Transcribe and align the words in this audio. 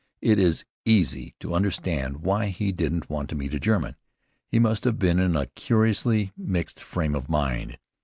It 0.23 0.39
is 0.39 0.65
easy 0.83 1.35
to 1.41 1.53
understand 1.53 2.23
why 2.23 2.47
he 2.47 2.71
didn't 2.71 3.07
want 3.07 3.29
to 3.29 3.35
meet 3.35 3.53
a 3.53 3.59
German. 3.59 3.97
He 4.49 4.57
must 4.57 4.83
have 4.83 4.97
been 4.97 5.19
in 5.19 5.35
a 5.35 5.45
curiously 5.45 6.31
mixed 6.35 6.79
frame 6.79 7.13
of 7.13 7.29
mind. 7.29 7.77